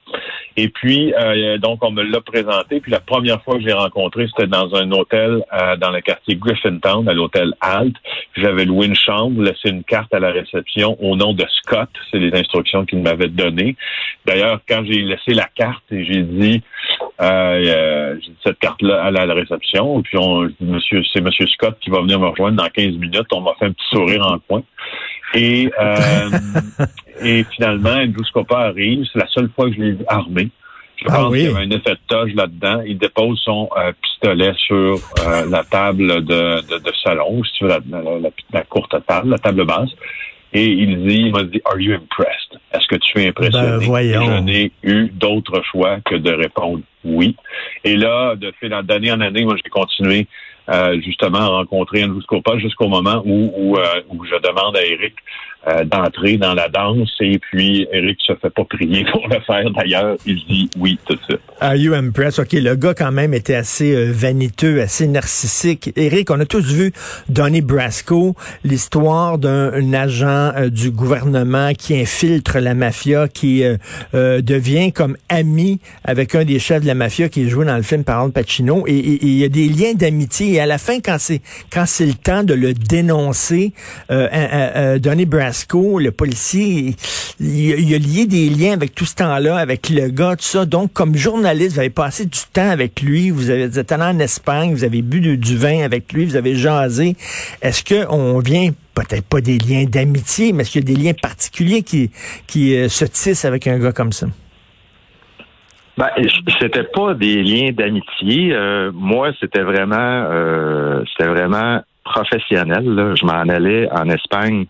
Et 0.56 0.70
puis, 0.70 1.14
euh, 1.16 1.58
donc, 1.58 1.84
on 1.84 1.92
me 1.92 2.02
l'a 2.02 2.22
présenté. 2.22 2.80
Puis 2.80 2.94
la 2.94 3.02
première 3.02 3.44
fois 3.44 3.56
que 3.56 3.62
je 3.62 3.66
l'ai 3.66 3.74
rencontré, 3.74 4.28
c'était 4.28 4.48
dans 4.48 4.74
un 4.74 4.90
hôtel 4.92 5.44
euh, 5.52 5.76
dans 5.76 5.92
le 5.92 6.00
quartier 6.00 6.38
Griffintown, 6.38 7.10
à 7.10 7.14
l'hôtel 7.14 7.54
Alt. 7.60 7.96
J'avais 8.38 8.64
loué 8.64 8.86
une 8.86 8.96
chambre, 8.96 9.42
laissé 9.42 9.68
une 9.68 9.84
carte 9.84 10.14
à 10.14 10.20
la 10.20 10.32
réception 10.32 10.96
au 11.04 11.18
nom 11.18 11.34
de 11.34 11.44
Scott. 11.62 11.90
C'est 12.10 12.20
les 12.20 12.34
instructions 12.40 12.86
qu'il 12.86 13.00
m'avait 13.00 13.28
données. 13.28 13.76
D'ailleurs, 14.26 14.62
quand 14.66 14.86
j'ai 14.86 15.02
laissé 15.02 15.34
la 15.34 15.50
carte 15.54 15.84
et 15.92 16.06
j'ai 16.06 16.22
dit, 16.22 16.62
euh, 17.22 17.26
euh, 17.26 18.16
j'ai 18.22 18.32
dit 18.32 18.38
cette 18.46 18.60
carte-là 18.60 19.04
à 19.04 19.12
la, 19.12 19.34
réception, 19.34 20.00
et 20.00 20.04
puis 20.04 20.18
on, 20.18 20.48
Monsieur, 20.62 21.04
c'est 21.12 21.22
Monsieur 21.22 21.48
Scott 21.48 21.78
qui 21.82 21.90
va 21.90 22.00
venir 22.02 22.20
me 22.20 22.28
rejoindre 22.28 22.64
dans 22.64 22.70
15 22.70 22.94
minutes. 22.94 23.28
On 23.34 23.42
m'a 23.42 23.54
fait 23.60 23.66
un 23.66 23.72
petit 23.72 23.90
sourire 23.92 24.26
en 24.26 24.40
coin. 24.40 24.64
Et, 25.34 25.72
euh, 25.80 26.30
et 27.24 27.44
finalement, 27.56 27.90
Andrew 27.92 28.24
Scopa 28.24 28.60
arrive. 28.60 29.06
C'est 29.12 29.20
la 29.20 29.28
seule 29.28 29.50
fois 29.56 29.70
que 29.70 29.76
je 29.76 29.82
l'ai 29.82 29.92
vu 29.94 30.04
armé. 30.08 30.50
Je 30.98 31.06
Ah 31.10 31.16
pense 31.16 31.32
oui. 31.32 31.40
qu'il 31.40 31.48
y 31.52 31.56
avait 31.56 31.66
un 31.66 31.70
effet 31.72 31.92
de 31.92 32.00
toge 32.08 32.34
là-dedans. 32.36 32.82
Il 32.86 32.98
dépose 32.98 33.40
son 33.44 33.68
euh, 33.78 33.92
pistolet 34.02 34.54
sur 34.58 35.00
euh, 35.28 35.46
la 35.50 35.64
table 35.64 36.24
de, 36.24 36.62
de, 36.62 36.78
de 36.80 36.92
salon, 37.04 37.44
si 37.44 37.52
tu 37.54 37.64
veux, 37.64 37.70
la, 37.72 37.80
la- 37.90 38.20
la- 38.20 38.30
la 38.54 38.62
courte 38.64 38.96
table, 39.08 39.30
la 39.30 39.38
table 39.40 39.66
basse. 39.66 39.90
Et 40.56 40.66
il 40.66 41.08
dit, 41.08 41.16
il 41.16 41.32
m'a 41.32 41.42
dit, 41.44 41.60
Are 41.66 41.80
you 41.80 41.94
impressed? 41.96 42.60
Est-ce 42.72 42.88
que 42.88 42.96
tu 42.98 43.20
es 43.24 43.30
impressionné? 43.30 43.68
Ben, 43.70 43.78
voyons. 43.80 44.22
Et 44.22 44.26
Je 44.38 44.40
n'ai 44.42 44.72
eu 44.84 45.10
d'autre 45.12 45.64
choix 45.70 45.98
que 46.06 46.16
de 46.16 46.32
répondre 46.32 46.82
oui. 47.04 47.36
Et 47.84 47.98
là, 47.98 48.36
de 48.36 48.54
fil 48.60 48.74
en- 48.74 48.84
d'année 48.84 49.12
en 49.12 49.20
année, 49.20 49.44
moi, 49.44 49.56
j'ai 49.62 49.70
continué 49.70 50.28
euh, 50.70 51.00
justement 51.02 51.50
rencontrer 51.50 52.04
Andrew 52.04 52.22
Scopa 52.22 52.58
jusqu'au 52.58 52.88
moment 52.88 53.22
où, 53.26 53.52
où, 53.56 53.78
euh, 53.78 54.02
où 54.10 54.24
je 54.26 54.36
demande 54.42 54.78
à 54.78 54.86
Eric 54.86 55.16
euh, 55.66 55.86
d'entrer 55.86 56.36
dans 56.36 56.54
la 56.54 56.68
danse. 56.68 57.10
Et 57.22 57.40
puis, 57.40 57.88
Eric 57.94 58.20
se 58.28 58.34
fait 58.36 58.50
pas 58.50 58.66
prier 58.66 59.06
pour 59.14 59.26
le 59.30 59.40
faire 59.48 59.72
d'ailleurs. 59.72 60.18
Il 60.26 60.36
dit 60.46 60.70
oui 60.78 61.00
tout 61.06 61.16
de 61.16 61.22
suite. 61.22 61.40
Are 61.62 61.78
you 61.78 61.94
impressed? 61.94 62.40
OK, 62.40 62.52
le 62.52 62.76
gars 62.76 62.94
quand 62.94 63.14
même 63.14 63.34
était 63.34 63.56
assez 63.56 63.96
euh, 63.96 64.12
vaniteux, 64.12 64.82
assez 64.82 65.08
narcissique. 65.08 65.94
Eric, 65.96 66.32
on 66.32 66.40
a 66.42 66.46
tous 66.46 66.74
vu 66.74 66.92
Donnie 67.30 67.62
Brasco, 67.62 68.36
l'histoire 68.66 69.38
d'un 69.38 69.94
agent 69.94 70.52
euh, 70.58 70.70
du 70.70 70.92
gouvernement 70.92 71.72
qui 71.72 71.98
infiltre 71.98 72.60
la 72.60 72.74
mafia, 72.74 73.30
qui 73.30 73.64
devient 74.14 74.92
comme 74.92 75.16
ami 75.30 75.80
avec 76.04 76.36
un 76.36 76.44
des 76.44 76.60
chefs 76.60 76.82
de 76.82 76.88
la 76.88 76.94
mafia 76.94 77.30
qui 77.30 77.44
est 77.44 77.48
joué 77.48 77.66
dans 77.66 77.78
le 77.78 77.84
film 77.84 78.04
par 78.04 78.22
Al 78.22 78.32
Pacino. 78.32 78.84
Et 78.86 79.20
il 79.22 79.38
y 79.38 79.46
a 79.46 79.50
des 79.50 79.70
liens 79.70 79.94
d'amitié. 79.94 80.56
Et 80.56 80.60
à 80.60 80.66
la 80.66 80.78
fin, 80.78 81.00
quand 81.00 81.18
c'est 81.20 81.42
quand 81.72 81.86
c'est 81.86 82.06
le 82.06 82.16
temps 82.16 82.44
de 82.44 82.54
le 82.54 82.74
dénoncer, 82.74 83.72
Donnie 84.10 85.26
Brasco 85.26 85.53
le 86.00 86.12
policier, 86.12 86.96
il, 87.40 87.94
a 87.94 87.98
lié 87.98 88.26
des 88.26 88.50
liens 88.50 88.74
avec 88.74 88.94
tout 88.96 89.06
ce 89.06 89.16
temps-là, 89.16 89.58
avec 89.58 89.90
le 89.90 90.10
gars, 90.10 90.36
tout 90.36 90.46
ça. 90.46 90.66
Donc, 90.66 90.94
comme 90.94 91.16
journaliste, 91.16 91.74
vous 91.74 91.80
avez 91.80 91.90
passé 91.90 92.26
du 92.26 92.40
temps 92.52 92.70
avec 92.70 93.02
lui, 93.02 93.30
vous, 93.30 93.50
avez, 93.50 93.68
vous 93.68 93.80
êtes 93.80 93.92
allé 93.92 94.04
en 94.04 94.20
Espagne, 94.20 94.74
vous 94.74 94.84
avez 94.84 95.02
bu 95.02 95.20
du, 95.20 95.58
vin 95.58 95.84
avec 95.84 96.14
lui, 96.14 96.26
vous 96.26 96.36
avez 96.36 96.56
jasé. 96.56 97.16
Est-ce 97.62 97.84
qu'on 97.84 98.40
vient 98.40 98.70
peut-être 98.96 99.28
pas 99.28 99.42
des 99.42 99.58
liens 99.58 99.86
d'amitié, 99.86 100.54
mais 100.54 100.62
est-ce 100.62 100.72
qu'il 100.72 100.90
y 100.90 100.92
a 100.92 100.96
des 100.96 101.02
liens 101.02 101.14
particuliers 101.14 101.84
qui, 101.84 102.12
qui 102.48 102.76
euh, 102.76 102.90
se 102.90 103.06
tissent 103.06 103.46
avec 103.46 103.68
un 103.68 103.80
gars 103.80 103.92
comme 103.92 104.12
ça? 104.12 104.28
Ben, 105.98 106.10
c'était 106.60 106.84
pas 106.84 107.14
des 107.14 107.44
liens 107.44 107.72
d'amitié. 107.72 108.54
Euh, 108.54 108.92
moi, 108.94 109.32
c'était 109.40 109.62
vraiment, 109.62 109.96
euh, 109.98 111.04
c'était 111.12 111.30
vraiment 111.30 111.82
professionnel. 112.04 113.14
Je 113.16 113.26
m'en 113.26 113.42
allais 113.42 113.88
en 113.92 114.10
Espagne 114.10 114.66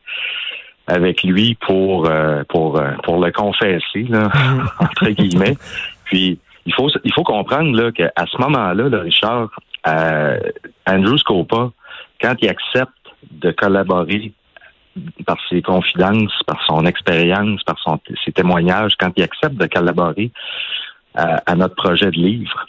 avec 0.87 1.23
lui 1.23 1.55
pour 1.55 2.09
euh, 2.09 2.43
pour 2.49 2.77
euh, 2.77 2.91
pour 3.03 3.23
le 3.23 3.31
confesser 3.31 4.03
là, 4.09 4.27
mm. 4.33 4.67
entre 4.79 5.09
guillemets. 5.09 5.57
Puis 6.05 6.39
il 6.65 6.73
faut 6.73 6.89
il 7.03 7.13
faut 7.13 7.23
comprendre 7.23 7.75
là 7.75 7.91
qu'à 7.91 8.11
ce 8.25 8.37
moment-là, 8.41 8.89
là, 8.89 8.99
Richard, 8.99 9.49
euh, 9.87 10.39
Andrew 10.87 11.17
Scopa, 11.17 11.71
quand 12.21 12.35
il 12.41 12.49
accepte 12.49 12.91
de 13.31 13.51
collaborer 13.51 14.33
par 15.25 15.37
ses 15.49 15.61
confidences, 15.61 16.33
par 16.45 16.63
son 16.67 16.85
expérience, 16.85 17.63
par 17.63 17.79
son, 17.79 17.99
ses 18.23 18.31
témoignages, 18.31 18.93
quand 18.99 19.11
il 19.15 19.23
accepte 19.23 19.55
de 19.55 19.65
collaborer 19.65 20.31
à, 21.15 21.55
notre 21.55 21.75
projet 21.75 22.11
de 22.11 22.17
livre, 22.17 22.65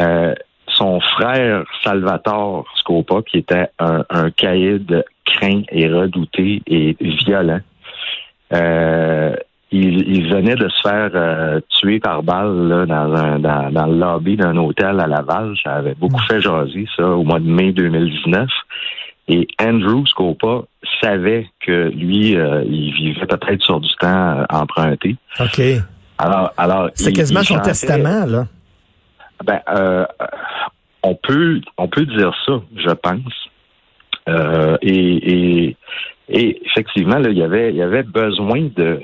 euh, 0.00 0.34
son 0.76 1.00
frère 1.00 1.64
Salvatore 1.82 2.64
Scopa, 2.76 3.22
qui 3.22 3.38
était 3.38 3.68
un, 3.78 4.04
un 4.10 4.30
caïd 4.30 5.04
craint 5.24 5.62
et 5.70 5.88
redouté 5.88 6.62
et 6.66 6.96
violent, 7.00 7.60
euh, 8.52 9.34
il, 9.72 10.32
venait 10.32 10.54
de 10.54 10.68
se 10.68 10.80
faire 10.88 11.10
euh, 11.14 11.60
tuer 11.68 11.98
par 11.98 12.22
balle 12.22 12.86
dans, 12.88 13.14
un, 13.14 13.38
dans, 13.38 13.86
le 13.86 13.98
lobby 13.98 14.36
d'un 14.36 14.56
hôtel 14.56 15.00
à 15.00 15.06
Laval. 15.06 15.54
Ça 15.62 15.74
avait 15.74 15.94
beaucoup 15.94 16.22
fait 16.28 16.40
jaser, 16.40 16.86
ça, 16.96 17.08
au 17.08 17.24
mois 17.24 17.40
de 17.40 17.48
mai 17.48 17.72
2019. 17.72 18.48
Et 19.28 19.48
Andrew 19.60 20.06
Scopa 20.06 20.62
savait 21.02 21.48
que 21.60 21.90
lui, 21.90 22.36
euh, 22.36 22.62
il 22.64 22.92
vivait 22.94 23.26
peut-être 23.26 23.62
sur 23.62 23.80
du 23.80 23.92
temps 23.96 24.44
emprunté. 24.48 25.16
OK. 25.40 25.60
Alors, 26.18 26.52
alors 26.56 26.90
c'est 26.94 27.12
quasiment 27.12 27.42
son 27.42 27.58
testament, 27.58 28.24
là. 28.24 28.46
Ben, 29.44 29.60
euh, 29.68 30.06
on 31.06 31.14
peut, 31.14 31.60
on 31.78 31.88
peut 31.88 32.04
dire 32.04 32.34
ça, 32.44 32.60
je 32.76 32.90
pense. 32.90 33.48
Euh, 34.28 34.76
et, 34.82 35.76
et, 36.28 36.66
effectivement, 36.66 37.18
là, 37.18 37.30
il 37.30 37.38
y 37.38 37.42
avait, 37.42 37.70
il 37.70 37.76
y 37.76 37.82
avait 37.82 38.02
besoin 38.02 38.68
de, 38.74 39.00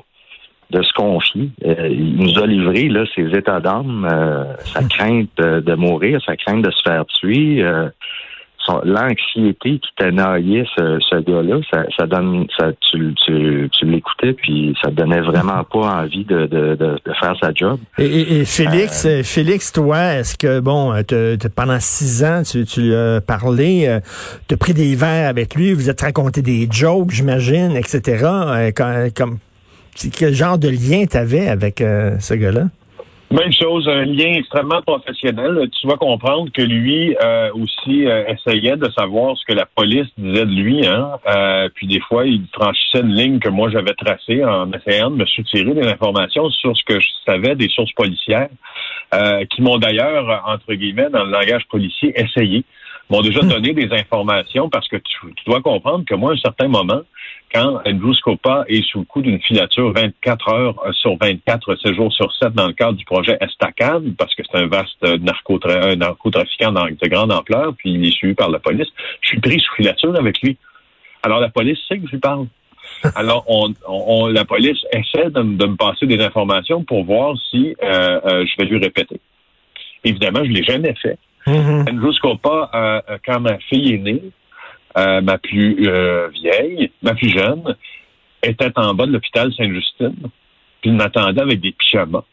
de 0.70 0.82
se 0.82 0.92
confier. 0.94 1.50
Euh, 1.64 1.88
il 1.88 2.16
nous 2.16 2.38
a 2.40 2.46
livré 2.46 2.88
là, 2.88 3.04
ses 3.14 3.28
états 3.36 3.60
d'âme, 3.60 4.08
euh, 4.10 4.56
sa 4.58 4.82
crainte 4.82 5.30
de, 5.36 5.74
mourir, 5.74 6.20
sa 6.26 6.36
crainte 6.36 6.62
de 6.62 6.70
se 6.72 6.82
faire 6.82 7.06
tuer, 7.06 7.64
l'anxiété 8.84 9.78
qui 9.78 9.90
tenaillait 9.96 10.64
ce, 10.76 10.98
ce 11.10 11.16
gars-là, 11.16 11.60
ça, 11.72 11.84
ça 11.96 12.06
donne, 12.06 12.46
ça, 12.58 12.70
tu, 12.80 13.14
tu, 13.24 13.68
tu 13.72 13.84
l'écoutais, 13.86 14.32
puis 14.32 14.74
ça 14.82 14.90
donnait 14.90 15.20
vraiment 15.20 15.64
pas 15.64 16.02
envie 16.02 16.24
de, 16.24 16.46
de, 16.46 16.76
de, 16.76 17.12
faire 17.20 17.36
sa 17.40 17.52
job. 17.52 17.78
Et, 17.98 18.40
et, 18.40 18.44
Félix, 18.44 19.04
euh, 19.06 19.22
Félix, 19.22 19.72
toi, 19.72 20.14
est-ce 20.14 20.36
que 20.36 20.60
bon, 20.60 20.94
pendant 21.56 21.80
six 21.80 22.24
ans, 22.24 22.42
tu, 22.42 22.64
tu 22.64 22.82
lui 22.82 22.94
as 22.94 23.20
parlé, 23.20 23.86
euh, 23.86 24.00
tu 24.48 24.54
as 24.54 24.58
pris 24.58 24.74
des 24.74 24.94
verres 24.94 25.28
avec 25.28 25.54
lui, 25.54 25.72
vous 25.72 25.90
êtes 25.90 26.00
raconté 26.00 26.42
des 26.42 26.68
jokes, 26.70 27.10
j'imagine, 27.10 27.76
etc. 27.76 28.24
Euh, 28.24 28.70
comme, 29.14 29.38
quel 30.16 30.34
genre 30.34 30.58
de 30.58 30.68
lien 30.68 31.04
tu 31.10 31.16
avais 31.16 31.48
avec 31.48 31.78
ce 31.78 32.34
gars-là? 32.34 32.68
Même 33.32 33.50
chose, 33.50 33.88
un 33.88 34.04
lien 34.04 34.34
extrêmement 34.34 34.82
professionnel. 34.82 35.66
Tu 35.80 35.86
vas 35.86 35.96
comprendre 35.96 36.50
que 36.52 36.60
lui 36.60 37.16
euh, 37.16 37.50
aussi 37.54 38.04
euh, 38.06 38.26
essayait 38.26 38.76
de 38.76 38.90
savoir 38.90 39.38
ce 39.38 39.46
que 39.46 39.54
la 39.54 39.64
police 39.64 40.06
disait 40.18 40.44
de 40.44 40.50
lui. 40.50 40.86
Hein? 40.86 41.12
Euh, 41.26 41.70
puis 41.74 41.86
des 41.86 42.00
fois, 42.00 42.26
il 42.26 42.44
franchissait 42.52 43.00
une 43.00 43.14
ligne 43.14 43.38
que 43.38 43.48
moi 43.48 43.70
j'avais 43.70 43.94
tracée 43.94 44.44
en 44.44 44.70
essayant 44.72 45.10
de 45.10 45.16
me 45.16 45.24
soutirer 45.24 45.72
des 45.72 45.88
informations 45.88 46.50
sur 46.50 46.76
ce 46.76 46.84
que 46.84 47.00
je 47.00 47.06
savais 47.24 47.54
des 47.54 47.68
sources 47.70 47.92
policières, 47.92 48.50
qui 49.48 49.62
m'ont 49.62 49.78
d'ailleurs, 49.78 50.42
entre 50.46 50.74
guillemets, 50.74 51.08
dans 51.08 51.24
le 51.24 51.30
langage 51.30 51.64
policier, 51.70 52.12
essayé 52.14 52.64
m'ont 53.12 53.20
déjà 53.20 53.40
donné 53.40 53.74
des 53.74 53.92
informations 53.92 54.70
parce 54.70 54.88
que 54.88 54.96
tu, 54.96 55.26
dois 55.46 55.60
comprendre 55.60 56.04
que 56.06 56.14
moi, 56.14 56.30
à 56.30 56.34
un 56.34 56.38
certain 56.38 56.68
moment, 56.68 57.02
quand 57.54 57.80
Andrew 57.84 58.14
Scopa 58.14 58.64
est 58.68 58.82
sous 58.88 59.00
le 59.00 59.04
coup 59.04 59.20
d'une 59.20 59.40
filature 59.40 59.92
24 59.92 60.48
heures 60.48 60.82
sur 60.92 61.16
24, 61.20 61.76
7 61.76 61.94
jours 61.94 62.12
sur 62.12 62.32
7 62.34 62.54
dans 62.54 62.66
le 62.66 62.72
cadre 62.72 62.94
du 62.94 63.04
projet 63.04 63.36
Estacade, 63.40 64.14
parce 64.16 64.34
que 64.34 64.42
c'est 64.50 64.58
un 64.58 64.66
vaste 64.66 65.02
narcotrafiquant 65.02 66.72
de 66.72 67.08
grande 67.08 67.32
ampleur, 67.32 67.74
puis 67.76 67.92
il 67.92 68.06
est 68.06 68.12
suivi 68.12 68.34
par 68.34 68.48
la 68.48 68.58
police, 68.58 68.88
je 69.20 69.28
suis 69.28 69.40
pris 69.40 69.60
sous 69.60 69.74
filature 69.74 70.16
avec 70.18 70.40
lui. 70.40 70.56
Alors 71.22 71.40
la 71.40 71.50
police 71.50 71.78
sait 71.88 71.98
que 71.98 72.06
je 72.06 72.12
lui 72.12 72.18
parle. 72.18 72.46
Alors, 73.14 73.44
on, 73.48 74.26
la 74.26 74.44
police 74.44 74.78
essaie 74.92 75.30
de, 75.30 75.40
me 75.42 75.76
passer 75.76 76.06
des 76.06 76.22
informations 76.22 76.82
pour 76.82 77.04
voir 77.04 77.36
si 77.50 77.74
euh, 77.82 78.20
euh, 78.24 78.44
je 78.44 78.52
vais 78.58 78.68
lui 78.68 78.78
répéter. 78.78 79.20
Évidemment, 80.04 80.40
je 80.44 80.50
l'ai 80.50 80.64
jamais 80.64 80.94
fait. 81.00 81.18
Mm-hmm. 81.46 83.18
Quand 83.24 83.40
ma 83.40 83.58
fille 83.58 83.94
est 83.94 83.98
née, 83.98 84.22
euh, 84.96 85.20
ma 85.22 85.38
plus 85.38 85.88
euh, 85.88 86.28
vieille, 86.28 86.90
ma 87.02 87.14
plus 87.14 87.30
jeune, 87.30 87.76
était 88.42 88.72
en 88.76 88.94
bas 88.94 89.06
de 89.06 89.12
l'hôpital 89.12 89.52
Sainte-Justine, 89.54 90.16
puis 90.80 90.90
il 90.90 90.94
m'attendait 90.94 91.40
avec 91.40 91.60
des 91.60 91.72
pyjamas. 91.72 92.24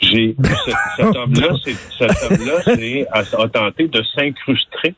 J'ai 0.00 0.34
cet, 0.96 1.16
homme-là, 1.16 1.54
cet 1.96 2.30
homme-là, 2.30 3.06
a, 3.12 3.48
tenté 3.48 3.86
de 3.86 4.02
s'incruster 4.14 4.94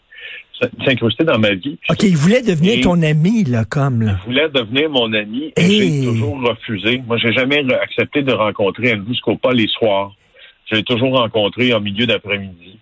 s'incruster 0.85 1.25
dans 1.25 1.39
ma 1.39 1.53
vie. 1.53 1.79
OK, 1.91 2.05
il 2.05 2.17
voulait 2.17 2.41
devenir 2.41 2.81
ton 2.83 3.03
ami, 3.03 3.45
là, 3.45 3.65
comme, 3.65 4.03
là. 4.03 4.17
Il 4.23 4.27
voulait 4.27 4.49
devenir 4.49 4.89
mon 4.89 5.13
ami 5.13 5.53
et 5.57 5.63
j'ai 5.63 6.05
toujours 6.07 6.41
refusé. 6.41 7.03
Moi, 7.07 7.19
j'ai 7.19 7.33
jamais 7.33 7.63
accepté 7.75 8.23
de 8.23 8.33
rencontrer 8.33 8.95
Andrew 8.95 9.13
Scopa 9.15 9.53
les 9.53 9.67
soirs. 9.67 10.15
J'ai 10.73 10.83
toujours 10.85 11.19
rencontré 11.19 11.75
en 11.75 11.81
milieu 11.81 12.07
d'après-midi. 12.07 12.79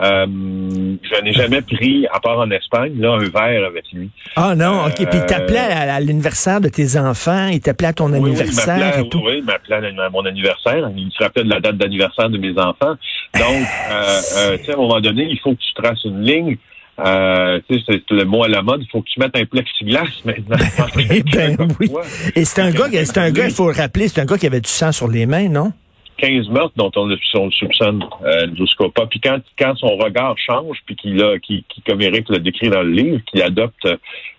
Euh, 0.00 0.26
je 0.26 1.22
n'ai 1.22 1.32
jamais 1.32 1.60
pris, 1.60 2.06
à 2.12 2.20
part 2.20 2.38
en 2.38 2.50
Espagne, 2.50 2.92
là, 2.98 3.14
un 3.14 3.28
verre 3.28 3.66
avec 3.66 3.84
lui. 3.92 4.10
Ah 4.36 4.54
non, 4.54 4.86
OK. 4.86 4.94
Puis 4.94 5.06
il 5.18 5.26
t'appelait 5.26 5.58
à, 5.58 6.00
l'anniversaire 6.00 6.60
de 6.60 6.68
tes 6.68 6.96
enfants, 6.96 7.48
il 7.48 7.60
t'appelait 7.60 7.88
à 7.88 7.92
ton 7.92 8.12
anniversaire 8.12 8.98
et 8.98 9.08
tout. 9.08 9.22
Oui, 9.24 9.38
il 9.38 9.44
m'appelait 9.44 9.76
à 9.76 10.10
mon 10.10 10.24
anniversaire. 10.24 10.90
Il 10.96 11.10
se 11.10 11.22
rappelait 11.22 11.44
de 11.44 11.50
la 11.50 11.60
date 11.60 11.76
d'anniversaire 11.76 12.30
de 12.30 12.38
mes 12.38 12.52
enfants. 12.52 12.94
Donc, 13.34 13.66
euh, 13.90 14.20
euh, 14.38 14.58
tu 14.58 14.64
sais, 14.64 14.72
à 14.72 14.74
un 14.74 14.78
moment 14.78 15.00
donné, 15.00 15.26
il 15.28 15.38
faut 15.40 15.52
que 15.52 15.60
tu 15.60 15.74
traces 15.74 16.04
une 16.04 16.22
ligne. 16.22 16.56
Euh, 17.00 17.60
tu 17.68 17.78
sais, 17.78 17.84
c'est 18.08 18.10
le 18.10 18.24
mot 18.24 18.42
à 18.42 18.48
la 18.48 18.62
mode, 18.62 18.82
il 18.82 18.88
faut 18.90 19.00
que 19.00 19.08
tu 19.08 19.20
mettes 19.20 19.36
un 19.36 19.44
plexiglas 19.44 20.08
maintenant. 20.24 20.56
Ben, 21.32 21.56
oui. 21.80 21.90
Et 22.34 22.44
c'est 22.44 22.60
un 22.60 22.70
gars, 22.70 22.88
c'est 22.90 23.18
un 23.18 23.30
gars, 23.30 23.46
il 23.46 23.54
faut 23.54 23.70
le 23.70 23.76
rappeler, 23.76 24.08
c'est 24.08 24.20
un 24.20 24.24
gars 24.24 24.36
qui 24.36 24.46
avait 24.46 24.60
du 24.60 24.70
sang 24.70 24.90
sur 24.90 25.06
les 25.06 25.26
mains, 25.26 25.48
non? 25.48 25.72
15 26.18 26.48
meurtres 26.48 26.74
dont 26.76 26.90
on, 26.96 27.06
le 27.06 27.16
soupçonne 27.50 28.04
euh, 28.24 28.46
Puis 29.10 29.20
quand, 29.20 29.38
quand 29.58 29.76
son 29.76 29.96
regard 29.96 30.36
change, 30.38 30.78
puis 30.86 30.96
qu'il 30.96 31.22
a, 31.22 31.38
qui, 31.38 31.64
qui, 31.68 31.82
comme 31.82 32.00
Eric 32.02 32.28
l'a 32.28 32.38
décrit 32.38 32.68
dans 32.68 32.82
le 32.82 32.90
livre, 32.90 33.20
qu'il 33.26 33.42
adopte 33.42 33.88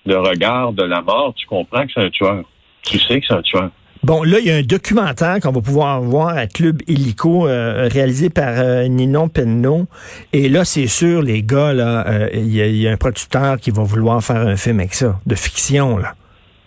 le 0.05 0.17
regard 0.17 0.73
de 0.73 0.83
la 0.83 1.01
mort, 1.01 1.33
tu 1.35 1.47
comprends 1.47 1.85
que 1.85 1.91
c'est 1.93 2.03
un 2.03 2.09
tueur. 2.09 2.43
Tu 2.83 2.99
sais 2.99 3.19
que 3.19 3.27
c'est 3.27 3.35
un 3.35 3.41
tueur. 3.41 3.69
Bon, 4.01 4.23
là, 4.23 4.39
il 4.39 4.45
y 4.45 4.51
a 4.51 4.55
un 4.55 4.61
documentaire 4.61 5.39
qu'on 5.41 5.51
va 5.51 5.61
pouvoir 5.61 6.01
voir 6.01 6.29
à 6.29 6.47
Club 6.47 6.81
Illico, 6.87 7.47
euh, 7.47 7.89
réalisé 7.91 8.29
par 8.29 8.53
euh, 8.57 8.87
Ninon 8.87 9.27
Penneau. 9.27 9.87
Et 10.31 10.47
là, 10.47 10.63
c'est 10.63 10.87
sûr, 10.87 11.21
les 11.21 11.43
gars, 11.43 11.73
là, 11.73 12.07
euh, 12.07 12.29
il 12.33 12.47
y, 12.47 12.81
y, 12.81 12.87
a 12.87 12.91
un 12.91 12.97
producteur 12.97 13.57
qui 13.57 13.71
va 13.71 13.83
vouloir 13.83 14.23
faire 14.23 14.47
un 14.47 14.55
film 14.55 14.79
avec 14.79 14.93
ça, 14.93 15.19
de 15.25 15.35
fiction, 15.35 15.97
là. 15.97 16.15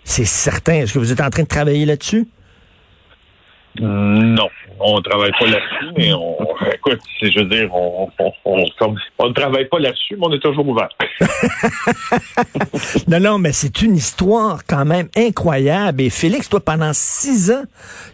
C'est 0.03 0.25
certain. 0.25 0.73
Est-ce 0.73 0.93
que 0.93 0.99
vous 0.99 1.11
êtes 1.11 1.21
en 1.21 1.29
train 1.29 1.43
de 1.43 1.47
travailler 1.47 1.85
là-dessus? 1.85 2.27
Non, 3.79 4.49
on 4.79 5.01
travaille 5.01 5.31
pas 5.39 5.45
là-dessus, 5.45 5.93
mais 5.97 6.13
on, 6.13 6.37
écoute, 6.73 6.99
je 7.21 7.39
veux 7.39 7.45
dire, 7.45 7.73
on, 7.73 8.07
on, 8.19 8.31
on, 8.45 8.63
comme- 8.77 8.97
on 9.17 9.29
ne 9.29 9.33
travaille 9.33 9.67
pas 9.67 9.79
là-dessus, 9.79 10.15
mais 10.17 10.27
on 10.27 10.33
est 10.33 10.39
toujours 10.39 10.67
ouvert. 10.67 10.89
Non, 13.07 13.19
non, 13.19 13.37
mais 13.37 13.51
c'est 13.51 13.81
une 13.81 13.95
histoire 13.95 14.61
quand 14.67 14.85
même 14.85 15.07
incroyable. 15.15 16.01
Et 16.01 16.09
Félix, 16.09 16.49
toi, 16.49 16.59
pendant 16.59 16.91
six 16.93 17.51
ans, 17.51 17.63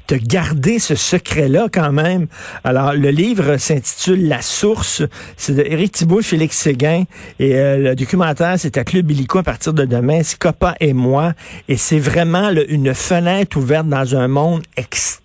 t'as 0.08 0.18
gardé 0.18 0.80
ce 0.80 0.96
secret-là 0.96 1.68
quand 1.72 1.92
même. 1.92 2.28
Alors, 2.64 2.94
le 2.94 3.10
livre 3.10 3.58
s'intitule 3.58 4.28
La 4.28 4.42
Source. 4.42 5.04
C'est 5.38 5.56
de 5.56 5.62
Éric 5.64 5.92
Thibault 5.94 6.20
et 6.20 6.24
Félix 6.24 6.58
Séguin. 6.58 7.04
Et 7.40 7.56
euh, 7.56 7.78
le 7.78 7.96
documentaire, 7.96 8.56
c'est 8.58 8.78
à 8.78 8.84
Club 8.84 9.10
Illico 9.12 9.40
à 9.40 9.44
partir 9.44 9.74
de 9.74 9.86
demain. 9.86 10.22
C'est 10.24 10.40
Copa 10.40 10.76
et 10.80 10.94
moi. 10.94 11.34
Et 11.68 11.78
c'est 11.78 12.00
vraiment 12.00 12.50
là, 12.50 12.62
une 12.68 12.94
fenêtre 12.94 13.58
ouverte 13.58 13.88
dans 13.88 14.16
un 14.16 14.28
monde 14.28 14.62
extrêmement 14.78 15.19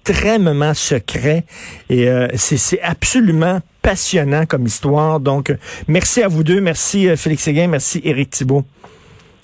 secret. 0.74 1.44
Et 1.88 2.08
euh, 2.08 2.28
c'est 2.34 2.56
c'est 2.56 2.80
absolument 2.82 3.60
passionnant 3.82 4.46
comme 4.46 4.66
histoire. 4.66 5.20
Donc, 5.20 5.52
merci 5.88 6.22
à 6.22 6.28
vous 6.28 6.44
deux. 6.44 6.60
Merci 6.60 7.08
euh, 7.08 7.16
Félix 7.16 7.42
Séguin. 7.42 7.68
Merci 7.68 8.00
Éric 8.04 8.30
Thibault. 8.30 8.64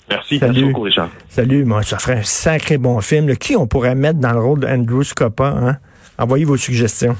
Merci. 0.09 0.39
Salut. 0.39 0.51
Merci 0.53 0.65
beaucoup, 0.65 0.81
Richard. 0.81 1.09
Salut, 1.29 1.63
moi, 1.63 1.83
ça 1.83 1.97
ferait 1.97 2.19
un 2.19 2.23
sacré 2.23 2.77
bon 2.77 2.99
film. 3.01 3.29
là. 3.29 3.35
Qui 3.35 3.55
on 3.55 3.65
pourrait 3.65 3.95
mettre 3.95 4.19
dans 4.19 4.33
le 4.33 4.39
rôle 4.41 4.59
d'Andrew 4.59 5.03
Scoppa? 5.03 5.47
Hein? 5.47 5.77
Envoyez 6.17 6.43
vos 6.45 6.57
suggestions. 6.57 7.15